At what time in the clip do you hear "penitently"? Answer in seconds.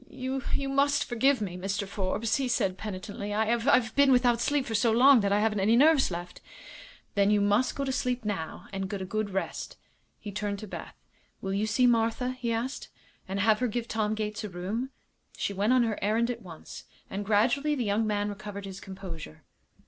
2.75-3.35